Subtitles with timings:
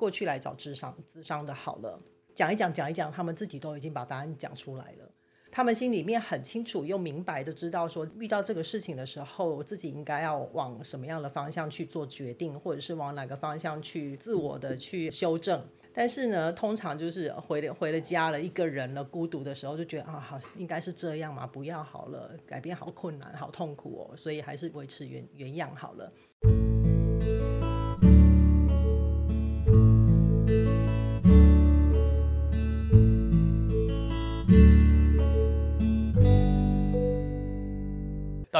[0.00, 1.98] 过去来找智商智商的好了，
[2.34, 5.10] 讲一讲讲一讲，他们自己都已经把答案讲出来了。
[5.52, 15.62] 他们心里面很清楚又明白的知道，说遇到这个事情的时候，自己应该要往什么样的方向去做决定，或者是往哪个方向去自我的去修正。
[15.92, 26.12] 但是呢，通常就是回了回了家了，一个人了，孤独的时候，就觉得啊，好应该是这样嘛，不要好了，改变好困难，好痛苦哦，所以还是维持原原样好了。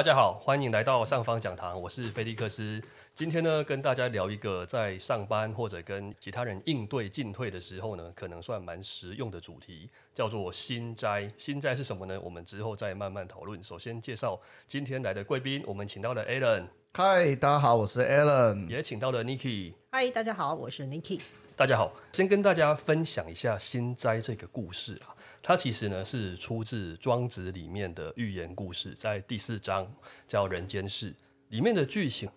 [0.01, 2.83] 大家好，欢迎来到上方讲堂，我是菲利克斯。
[3.15, 11.31] 今天呢，跟大家聊一个在上班或者跟其他人应对进退的时候呢，可能算蛮实用的主题，叫做心斋。
[11.37, 12.19] 心斋是什么呢？
[12.23, 13.63] 我们之后再慢慢讨论。
[13.63, 16.65] 首先介绍今天来的贵宾，我们请到了 Alan，
[16.95, 19.75] 嗨，大家好，我是 Alan，也请到了 Niki。
[19.93, 21.21] 嗨，大家好，我是 Niki。
[21.60, 25.12] 大家好，先跟大家分享一下心斋这个故事啊。
[25.42, 29.86] 它其实呢是出自《庄子》里面的寓言故事，在第四章
[30.27, 31.12] 叫《人间世》
[31.50, 32.30] 里面的剧情。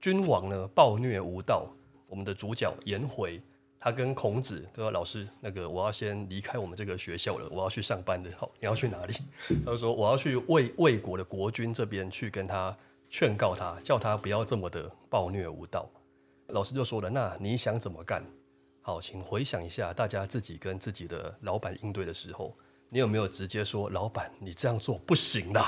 [0.00, 1.66] 君王呢暴虐无道，
[2.06, 3.42] 我们的主角颜回，
[3.78, 8.30] 他跟孔子说：“老师，那个我要先离开我们这个学校了，我要去上班的。
[8.38, 9.14] 好，你要去哪里？”
[9.66, 12.74] 他说：“我要去魏魏国的国君这边去跟他
[13.10, 15.86] 劝告他，叫他不要这么的暴虐无道。”
[16.48, 18.24] 老师就说了：“那你想怎么干？”
[18.86, 22.56] 好，请回想一下，大家自己跟自己的老板应对的时候，
[22.88, 25.60] 你有没有直接说：“老板，你这样做不行的”，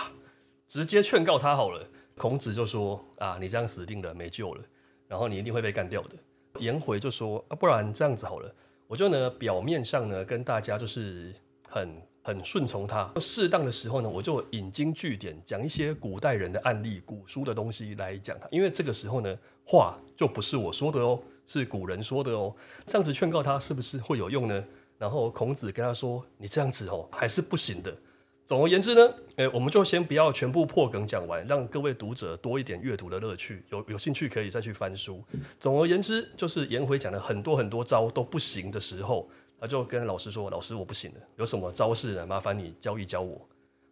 [0.68, 1.84] 直接劝告他好了。
[2.16, 4.62] 孔子就说：“啊，你这样死定了，没救了，
[5.08, 6.14] 然后你一定会被干掉的。”
[6.62, 8.54] 颜回就说：“啊，不然这样子好了，
[8.86, 11.34] 我就呢表面上呢跟大家就是
[11.68, 11.88] 很
[12.22, 22.54] 很顺从他，适当的时候呢，我就引经据典，讲一些古代人的案例、古书的东西来讲他，因为这个时候呢，话就不是我说的哦。”是古人说的哦，
[22.86, 24.64] 这样子劝告他是不是会有用呢？
[24.98, 27.92] 然后孔子跟他说：“你这样子哦，还是不行的。”
[28.46, 33.64] 总而言之呢，诶，我们就先不要全部破梗讲完，让各位读者多一点阅读的乐趣。
[33.70, 35.22] 有有兴趣可以再去翻书。
[35.60, 39.28] 总而言之，就是颜回讲了很多很多招都不行的时候，
[39.60, 42.26] 他就跟老师说：“老师，我不行了，有什么招式呢？
[42.26, 43.40] 麻烦你教一教我。”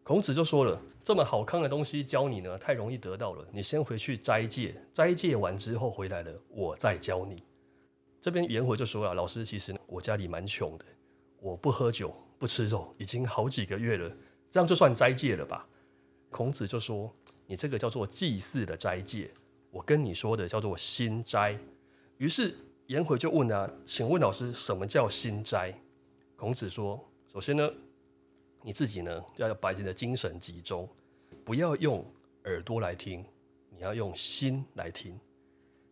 [0.06, 3.44] 孔子就说了：“这么好康的东西教你呢，太容易得到了。
[3.50, 7.42] 你先回去斋戒，斋戒完之后回来了，我再教你。”
[8.22, 10.84] 这边颜回就说了：“老师，其实我家里蛮穷的，
[11.40, 14.08] 我不喝酒，不吃肉，已经好几个月了，
[14.48, 15.66] 这样就算斋戒了吧？”
[16.30, 17.12] 孔子就说
[17.44, 19.28] ：“你这个叫做祭祀的斋戒，
[19.72, 21.58] 我跟你说的叫做心斋。”
[22.18, 22.54] 于是
[22.86, 25.76] 颜回就问啊：“请问老师，什么叫心斋？”
[26.38, 27.68] 孔子说：“首先呢。”
[28.66, 30.88] 你自己呢，要把你的精神集中，
[31.44, 32.04] 不要用
[32.46, 33.24] 耳朵来听，
[33.70, 35.16] 你要用心来听。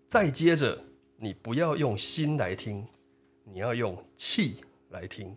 [0.09, 0.77] 再接着，
[1.17, 2.85] 你不要用心来听，
[3.45, 4.57] 你要用气
[4.91, 5.37] 来听。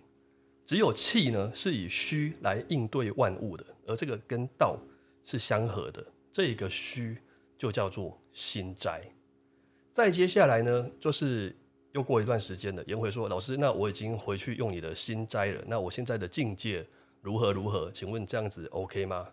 [0.66, 4.76] 只有气呢，是以虚来应对万物的，而这个跟道
[5.24, 6.04] 是相合的。
[6.32, 7.20] 这个虚
[7.56, 9.04] 就叫做心斋。
[9.92, 11.56] 再接下来呢，就是
[11.92, 12.84] 又过一段时间了。
[12.88, 15.64] 颜回说：“老师，那我已经回去用你的心斋了。
[15.68, 16.84] 那我现在的境界。”
[17.22, 17.92] 如何如何？
[17.92, 19.28] 请问这样子 OK 吗？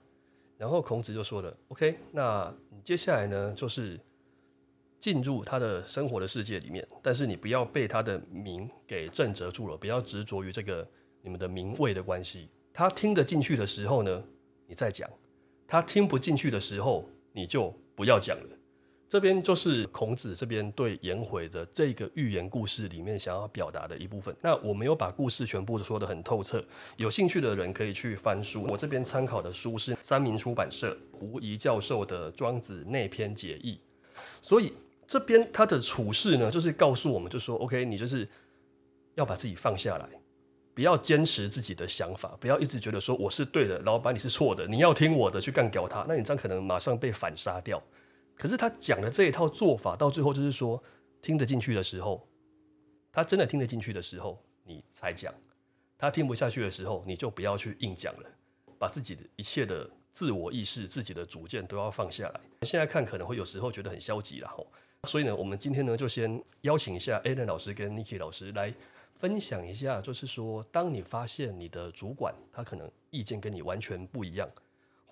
[0.57, 3.99] 然后孔子就说了：“OK，那你接下来呢，就是
[5.01, 10.89] 进入他的生活的世界里面，但是你不要被他的名给震折住了，不要执着于这个
[11.23, 12.49] 你们的名位的关系。
[12.73, 14.25] 他听得进去的时候呢，
[14.67, 15.09] 你再讲；
[15.67, 18.57] 他听不进去的时候，你就不要讲了。”
[19.15, 24.35] 这边就是孔子这边对颜回的这个寓言故事里面想要表达的一部分。
[24.41, 26.61] 那我没有把故事全部说的很透彻，
[26.97, 28.67] 有兴趣的人可以去翻书。
[28.69, 33.79] 我这边参考的书是三明出版社吴仪教授的《庄子内篇解义》，
[34.43, 34.73] 所以
[35.07, 38.29] 这边他的处事呢，就是告诉我们，就说 OK，你就是
[39.15, 40.09] 要把自己放下来，
[40.75, 47.81] 不要坚持自己的想法，不要一直觉得说我是对的，老板你是错的，你要听我的去干掉他，那你这样可能马上被反杀掉。
[48.37, 50.83] 可是他讲的这一套做法，到最后就是说，
[51.23, 52.29] 听得进去的时候，
[53.13, 55.33] 他真的听得进去的时候，你才讲；
[55.97, 58.29] 他听不下去的时候，你就不要去硬讲了，
[58.79, 62.41] 把自己的一切的自我意识、自己的主见都要放下来。
[62.63, 64.67] 现在看可能会有时候觉得很消极了吼，
[65.05, 68.75] 所以呢，我们今天呢就先邀请一下 a l n 老师跟 Niki 老师来
[69.15, 74.51] 分享一下，就是说，当你发现你的主管他可能意见跟你完全不一样。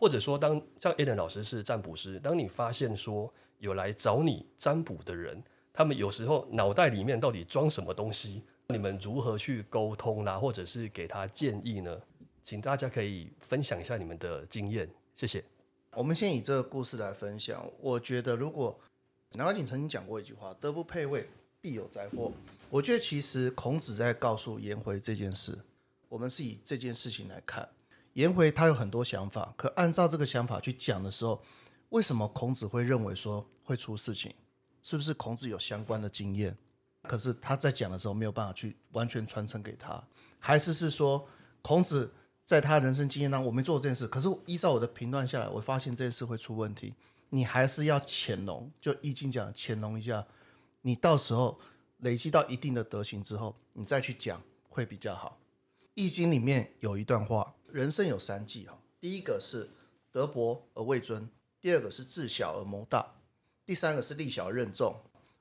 [0.02, 5.40] 或者说，当像 Alan 老师是占卜师，当你发现说有来找你占卜的人，
[5.72, 11.96] 他们有时候脑袋里面到底装什么东西，你们如何去沟通啦，或者是给他建议呢？
[12.42, 15.44] 请大家可以分享一下你们的经验，谢谢。
[15.92, 17.64] 我们先以这个故事来分享。
[17.78, 18.76] 我觉得，如果
[19.34, 21.28] 南怀瑾曾经讲过一句话：“德不配位，
[21.60, 22.32] 必有灾祸。”
[22.68, 25.56] 我觉得其实孔子在告诉颜回这件事，
[26.08, 27.68] 我们是以这件事情来看，
[28.14, 31.42] 颜回他有很多想法，可按照这个想法去讲的时候，
[31.88, 34.32] 为什么孔子会认为说会出事情？
[34.82, 36.56] 是不是孔子有相关的经验？
[37.02, 40.02] 可是他在讲的时候没有办法去完全传承给他，
[40.38, 41.26] 还是是说
[41.60, 42.12] 孔子
[42.44, 46.94] 在他人生经验当中我没做这件事，可是依照我的评断下来，我发现这件事会出问题，
[47.30, 50.24] 你还是要潜龙，就易经讲潜龙一下，
[50.82, 51.58] 你到时候
[51.98, 55.38] 累积到一定的德行之后，你再去讲会比较好。
[55.94, 59.66] 易经里面有一段话，人生有三忌哈，第一个是
[60.10, 61.26] 德薄而位尊，
[61.58, 63.14] 第二个是自小而谋大，
[63.64, 64.94] 第三个是力小而任重。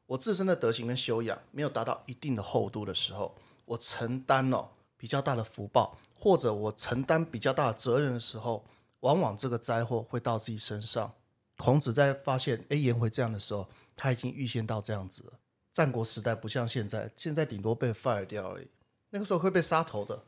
[0.06, 3.36] 我自身的德行跟修养没有达到一定的厚度的时候，
[3.66, 8.64] 我承担了比较大的福报，或者我承担比较大的责任的时候，
[9.02, 11.14] 往往这个灾祸会到自己身上。
[11.58, 15.34] 孔子在发现哎颜回这样的时候，他已经预先到这样子了。
[15.74, 18.68] 战国时代不像现在，现在顶多被 fire 掉而已，
[19.10, 20.24] 那个时候会被杀头的。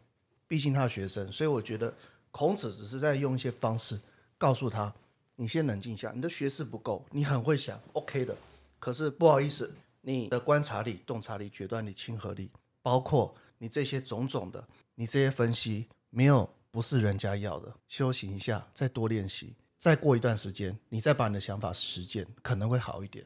[0.54, 1.92] 毕竟他的学生，所以我觉得
[2.30, 4.00] 孔子只是在用一些方式
[4.38, 4.94] 告诉他：
[5.36, 8.38] 你先冷静一下，你的学识不够，你很会想，OK 的。
[8.78, 12.52] 可是不好意思，你的观察力、洞察力、决断力、亲和力，
[12.84, 14.64] 包括你这些种种的，
[14.94, 17.74] 你这些分析没有不是人家要的。
[17.88, 23.26] 休息一下，再多练习，再过一段时间，你再把你的想法实践，可能会好一点。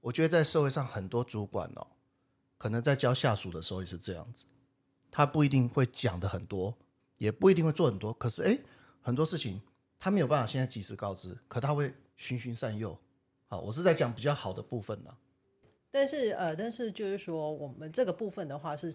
[0.00, 1.84] 我觉得在社会上很多主管哦，
[2.56, 4.44] 可能在教下属的时候也是这样子，
[5.10, 6.74] 他不一定会讲的很多，
[7.18, 8.60] 也不一定会做很多，可是诶，
[9.00, 9.60] 很多事情
[9.98, 12.96] 他没有办法现在及时告知，可他会循循善诱。
[13.46, 15.16] 好，我是在讲比较好的部分呢。
[15.90, 18.94] 但是呃，但是就是说，我们这个部分的话是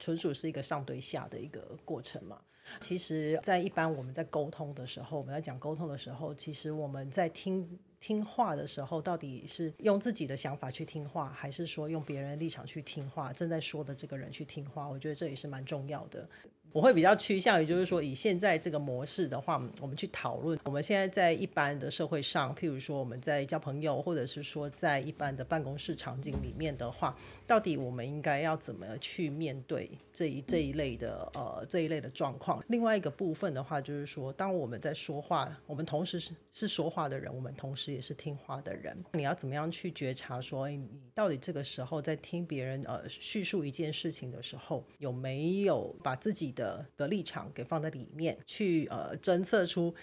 [0.00, 2.40] 纯属是一个上对下的一个过程嘛。
[2.80, 13.32] 其实，在一般我们在沟通的时候，我们在讲沟通的时候，其实我们在听听话的时候，到底是用自己的想法去听话，还是说用别人的立场去听话？
[13.32, 16.28] 正在说的这个人去听话，我觉得这也是蛮重要的。
[16.74, 20.58] 我会比较趋向于，就是说，以现在这个模式的话，我们去讨论。
[20.64, 27.16] 我们现在在一般的社会上，譬如说我们在交朋友，或者是说在一般的办公室场景里面的话，
[27.46, 32.60] 到底我们应该要怎么去面对这一这一类的呃这一类的状况？
[32.66, 38.96] 另外一个部分的话，就是说，当我们在说话，我们同时是是说话的人，我们同时也是听话的人。
[39.12, 49.94] 你要怎么样去觉察说，你到底这个时候在听别人呃叙述一件事情的时候，有没有把自己的的的立场给放在里面去，呃，侦测出，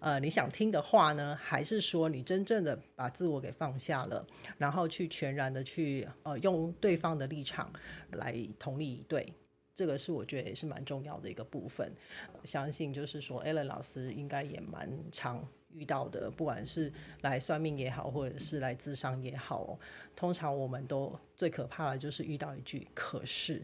[0.00, 4.26] 呃，你想听的话呢，还是说你真正的把自我给放下了，
[4.58, 7.72] 然后去全然的去，呃，用对方的立场
[8.12, 9.32] 来同理对，
[9.74, 11.90] 这个是我觉得也是蛮重要的一个部分。
[12.44, 15.42] 相信就是说 a l n 老师应该也蛮常
[15.72, 16.92] 遇到的，不管是
[17.22, 19.74] 来算命也好，或者是来咨商也好，
[20.14, 23.62] 通常我们都最可怕的就是遇到一句“可是”。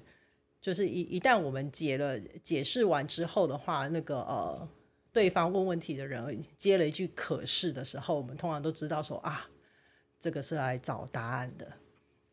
[0.67, 4.69] 就是一一旦我们解了解释完之后的话，那个呃，
[5.13, 9.49] 对方问问题的人接了一句“可是”的时候，我们通常都知道说啊，
[10.19, 11.73] 这个是来找答案的。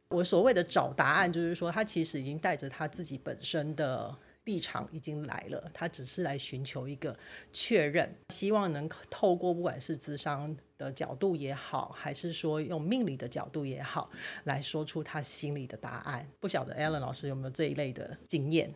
[0.09, 4.17] 我所谓的找答案，就是说他其实已经带着他自己本身的。
[4.45, 7.17] 立场已经来了，他只是来寻求一个
[7.53, 10.53] 确认，希望能透过不管是智商
[10.83, 14.09] 的角度也好，还是说用命理的角度也好，
[14.43, 16.29] 来说出他心里的答案。
[16.39, 18.73] 不晓得 Alan 老师有没有这一类的经验？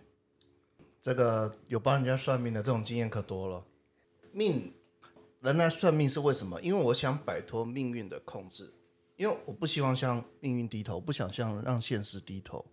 [1.02, 3.64] 这个有帮人家算命的这种经验可多了。
[4.32, 4.74] 命
[5.42, 6.62] 人来算命是为什么？
[6.62, 8.74] 因为我想摆脱命运的控制，
[9.16, 12.66] 因为我不希望向命运低头，不想向让现实低头。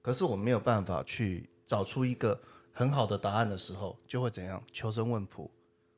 [0.00, 1.48] 可是我没有办法去。
[1.66, 2.38] 找出一个
[2.74, 4.62] 很好的答案的时候，就会怎样？
[4.70, 5.50] 求神问卜，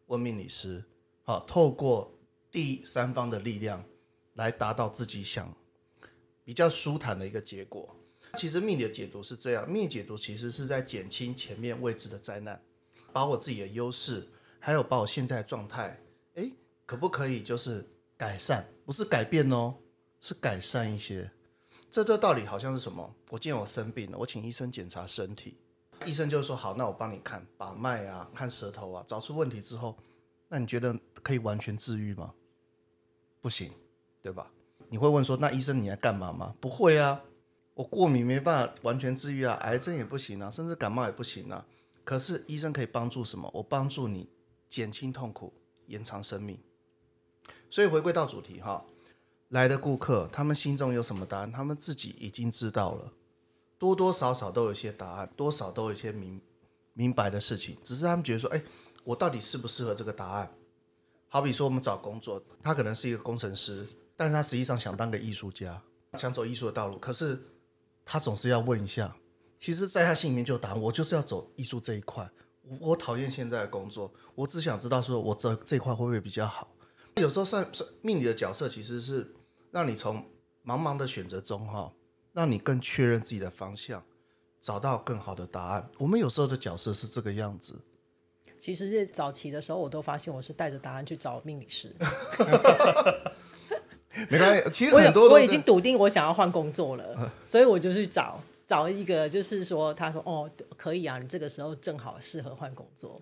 [0.06, 0.84] 问命理师，
[1.24, 2.15] 好，透过
[2.56, 3.84] 第三方的力量
[4.36, 5.54] 来达到自己想
[6.42, 7.94] 比较舒坦的一个结果。
[8.34, 12.58] 其实命理的解读是这样，命理解读其实是在减轻前面未知的灾难，
[13.12, 14.26] 把我自己的优势，
[14.58, 16.00] 还有把我现在状态，
[16.36, 16.50] 诶，
[16.86, 17.86] 可不可以就是
[18.16, 18.64] 改善？
[18.86, 19.74] 不是改变哦，
[20.22, 21.30] 是改善一些。
[21.90, 23.14] 这这道理好像是什么？
[23.28, 25.58] 我今天我生病了，我请医生检查身体，
[26.06, 29.94] 医生就说好，那我帮你看把脉啊，看舌头啊，找出问题之后，
[30.48, 32.32] 那你觉得可以完全治愈吗？
[33.46, 33.70] 不行，
[34.20, 34.50] 对吧？
[34.88, 36.56] 你会问说，那医生你来干嘛吗？
[36.60, 37.22] 不会啊，
[37.74, 41.64] 我过敏没办法完全治愈啊，癌症也不行啊，甚至感冒也不行啊。
[42.02, 43.48] 可是医生可以帮助什么？
[43.54, 44.28] 我帮助你
[44.68, 45.54] 减轻痛苦，
[45.86, 46.58] 延长生命。
[47.70, 48.84] 所以回归到主题哈。
[49.50, 51.52] 来的顾客，他们心中有什么答案？
[51.52, 53.12] 他们自己已经知道了，
[53.78, 56.40] 多多少少都有一些答案，多少都有一些明
[56.94, 57.76] 明白的事情。
[57.84, 58.60] 只是他们觉得说，哎，
[59.04, 60.52] 我到底适不适合这个答案？
[61.28, 65.82] 好比说，我们找工作，他可能是一个工程师，但是他实际上想当个艺术家，
[66.14, 66.96] 想走艺术的道路。
[66.98, 67.38] 可是
[68.04, 69.16] 他总是要问一下，
[69.58, 72.30] 其实，在他心里面就有答案，我就是要走艺术这一块。
[72.80, 76.68] 我讨厌现在的工作，我只想知道说我这这一块会不会比较好。
[77.16, 79.34] 有时候算算命理的角色其实是
[79.70, 80.18] 让你从
[80.64, 81.92] 茫茫的选择中哈，
[82.32, 84.04] 让你更确认自己的方向，
[84.60, 85.90] 找到更好的答案。
[85.98, 87.74] 我们有时候的角色是这个样子。
[88.60, 91.90] 其实，在早期的时候，我都发现我是带着答案去找命理师。
[94.30, 103.14] 没关系， 其实很多我已经笃定我想要换工作了， 所以我就去找找一个，就是说，他说哦，可以啊，你这个时候正好适合换工作。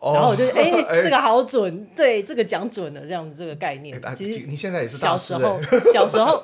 [0.00, 4.14] 哦然后我就 哎、哎这个好准，对，这个讲准了，这样子这个概念啊。
[4.14, 6.42] 其实你现在也是小时候欸，小时候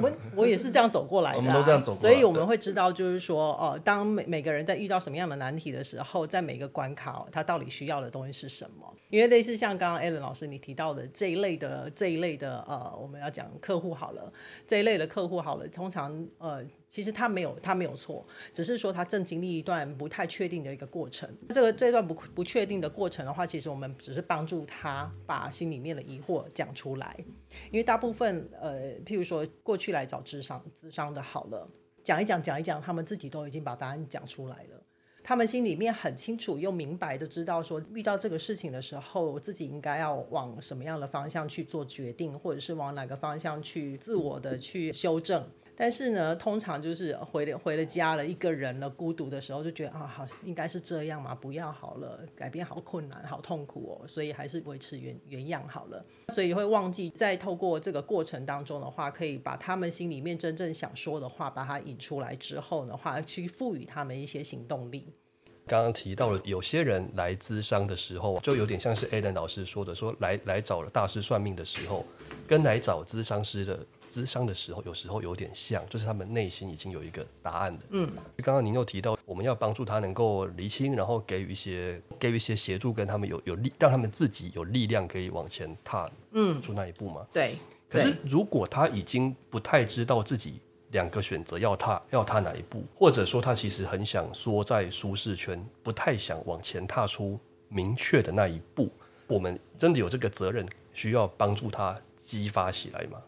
[0.00, 8.92] 我我也是这样走过来的、啊， 我们都这样走过来所以我们会知道，就是说，哦，当每每个人在遇到什么样的难题的时候，在每个关卡、哦，他到底需要的东西是什么？
[9.10, 14.32] 因为类似像刚刚 Alan 老师你提到的这一类的这一类的呃，我们要讲客户好了，
[14.66, 21.28] 这一类的客户好了，通常呃，其实他没有他没有错，只是说他正经历一段不太确定的一个过程。
[21.48, 27.16] 这个这段不不确定的过程的话，其实我们只是帮助他把心里面的疑惑讲出来。
[27.70, 31.66] 因为大部分呃，譬如说过去来找智商智商的好了，
[32.02, 34.82] 讲一讲讲一讲，他们自己都已经把答案讲出来了。
[35.26, 45.48] 他们心里面很清楚又明白的知道说，遇到这个事情的时候，自己应该要往什么样的方向去做决定，或者是往哪个方向去自我的去修正。
[45.76, 56.04] 但是呢，通常就是回了回了家了，一个人了，孤独的时候，就觉得啊，好应该是这样嘛，不要好了，改变好困难，好痛苦哦，所以还是维持原原样好了。
[56.28, 65.08] 所以会忘记在透过这个过程当中的话，可以把他们心里面真正想说的话，把它引出来之后的话，去赋予他们一些行动力。
[65.66, 72.04] 刚刚提到了，有些人来咨商的时候，就有点像是 Alan 老师说的，说来来找了大师算命的时候，
[72.46, 73.78] 跟来找咨商师的
[74.14, 77.84] 咨商的时候，有时候有点像，就是他们内心已经有一个答案的。
[77.90, 87.26] 嗯，刚刚您又提到，我们要帮助他能够厘清，然后给予一些给予一些协助，跟他们有有力，让他们自己有力量可以往前踏，嗯，出那一步嘛。
[87.32, 87.56] 对，
[87.88, 90.60] 可是如果他已经不太知道自己
[90.92, 97.36] 两个选择要踏要踏哪一步，或者说他其实很想缩在舒适圈，不太想往前踏出
[97.68, 98.88] 明确的那一步，
[99.26, 103.18] 我们真的有这个责任，需要帮助他激发起来吗？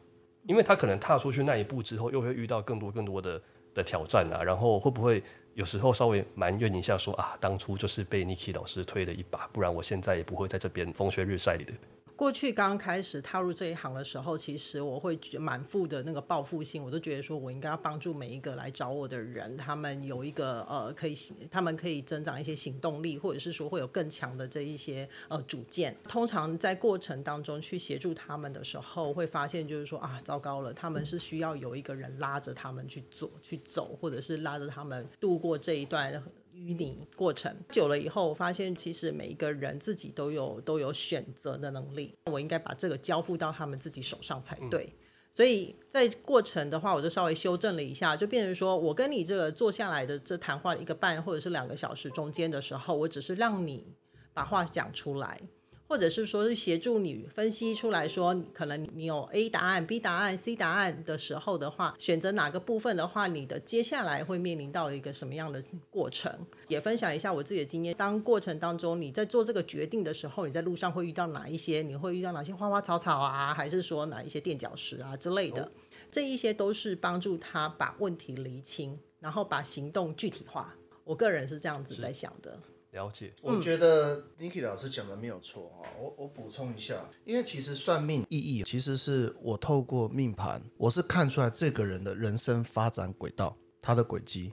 [0.46, 3.40] 因为他可能踏出去那一步之后，又会遇到更多更多的
[3.74, 5.22] 的挑战啊，然后会不会
[5.54, 11.72] 有时候稍微埋怨一下说啊，当初就是被 Niki 老师推了一把，不然我现在也不会在这边风吹日晒里的。
[12.16, 21.14] 过去刚开始踏入这一行的时候，其实我会满腹的那个报复性，我都觉得说我应该要帮助每一个来找我的人，他们有一个呃可以，
[21.50, 25.94] 他们可以增长一些行动力，或者是说会有更强的这一些呃主见。
[26.08, 36.23] 通常在过程当中去协助他们的时候，会发现就是说啊，糟糕了，他们是需要有一个人拉着他们去做去走，或者是拉着他们度过这一段。
[36.56, 44.90] 淤泥过程久了以后，我发现其实每一个人自己都有都有选择的能力，我应该把这个交付到他们自己手上才对。
[45.30, 53.92] 所以在过程的话，我就稍微修正了一下，就变成说我跟你这个坐下来的这谈话一个半或者是两个小时中间的时候，我只是让你
[54.32, 55.38] 把话讲出来。
[55.88, 66.30] 或者是说是协助你分析出来说，可能你有 A 答案、B 答案、C 答案的时候的话，选择哪个部分的话，你的接下来会面临到一个什么样的过程？
[66.68, 67.94] 也分享一下我自己的经验。
[67.94, 71.82] 当过程当中你在做这个决定的时候，你在路上会遇到哪一些？
[71.82, 75.70] 你会遇到哪些花花草草啊，还是说哪一些垫脚石啊之类的？
[76.10, 80.74] 这一些都是帮助他把问题厘清，然后把行动具体化。
[81.04, 82.58] 我个人是这样子在想的。
[82.96, 94.50] 了解，我觉得 Niki 老师讲的没有错啊，我我补充一下，因为其实算命意义其实是我透过命盘，我是看出来这个人的人生发展轨道，他的轨迹，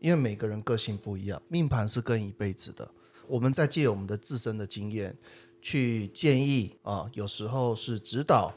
[0.00, 2.90] 因为每个人个性不一样，命盘是跟一辈子的，
[3.26, 5.14] 我们在借我们的自身的经验
[5.60, 8.54] 去建议啊，有时候是指导，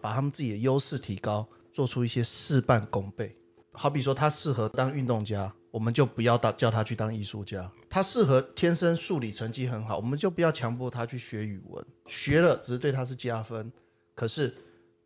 [0.00, 3.36] 把他们自己的优势提高，做出一些事半功倍。
[3.74, 11.84] 好比说他适合当运动家，我们就不要当叫他去当艺术家；他适合天生数理成绩很好，我们就不要强迫他去学语文。
[12.06, 13.72] 学了只是对他是加分，
[14.14, 14.54] 可是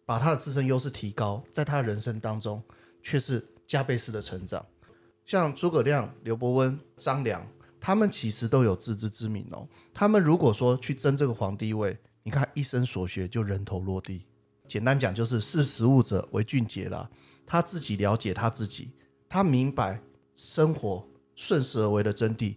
[0.05, 2.63] 把他的自身优势提高，在他的人生当中
[3.03, 4.65] 却是加倍式的成长。
[5.25, 7.47] 像诸葛亮、刘伯温、张良，
[7.81, 9.67] 他们其实都有自知之明哦。
[9.95, 14.27] 他们如果说去争这个皇帝位，你看一生所学就人头落地。
[14.67, 17.09] 简单讲就是识时务者为俊杰啦。
[17.49, 18.93] 他自己了解他自己，
[19.27, 20.01] 他明白
[20.35, 22.55] 生活顺势而为的真谛。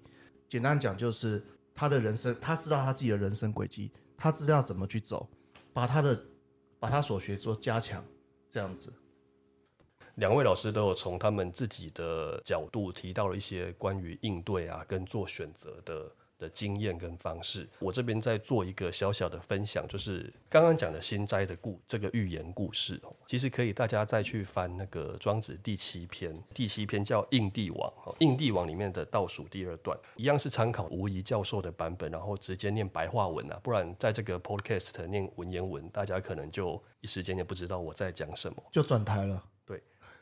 [0.50, 1.42] 简单讲就是
[1.74, 5.30] 他的人生，他知道他自己的人生轨迹，他知道怎么去走，
[5.72, 6.22] 把他的
[6.78, 8.04] 把他所学做加强，
[8.50, 8.92] 这样子。
[10.16, 17.70] 两位老师都有从他们自己的角度提到了一些关于应对啊跟做选择的的经验跟方式。
[17.78, 38.64] 我这边再做一个小小的分享，就是刚刚讲的新斋的故这个寓言故事哦，其实可以大家再去翻那个庄子第七篇，第七篇叫应帝王哦，应帝王里面的倒数第二段，一样是参考吴仪教授的版本，然后直接念白话文啊，不然在这个 podcast 念文言文，大家可能就一时间也不知道我在讲什么。
[38.72, 39.44] 就转台了。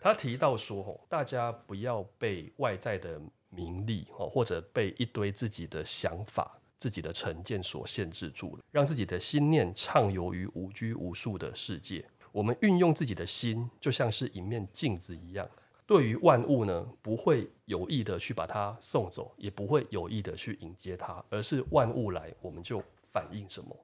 [0.01, 12.05] 他提到说，吼，大家不要被外在的名利，哦，或者被一堆自己的想法、自己的成见所限制住了，让自己的心念畅游于无拘无束的世界。
[12.31, 15.49] 我们运用自己的心，就像是一面镜子一样，
[15.85, 23.75] 对于万物呢，不会有意的去把它送走，也不会有意的去迎接它，而是万物来，我们就反映什么，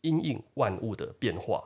[0.00, 1.62] 因应万物的变化。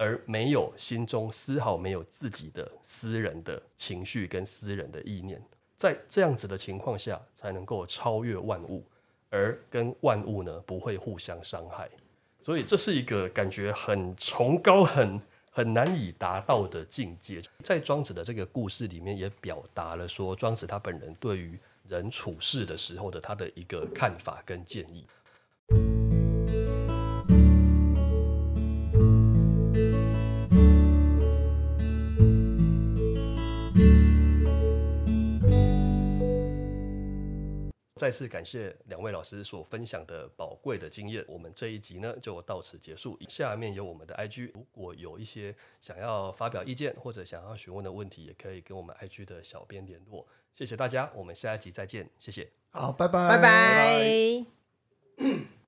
[0.00, 5.42] 而没有心中丝毫没有自己的私人的情绪跟私人的意念，
[5.78, 8.84] 在这样子的情况下，才能够超越万物，
[9.30, 11.88] 而跟万物呢不会互相伤害。
[12.42, 15.20] 所以这是一个感觉很崇高、很
[15.50, 17.40] 很难以达到的境界。
[17.62, 21.56] 在庄子的这个故事里面，也表达了说，庄子他本人对于
[21.86, 25.06] 人处事的时候的他的一个看法跟建议。
[37.98, 41.22] 再次感谢两位老师所分享的宝贵的经验。
[41.28, 43.18] 我们这一集呢就到此结束。
[43.28, 50.26] 下面有我们的 IG，如果有一些想要发表意见或者想要询问的问题，也可以跟我们 IG 的小编联络。
[50.54, 52.48] 谢谢大家，我们下一集再见，谢谢。
[52.70, 55.48] 好，拜拜，拜拜。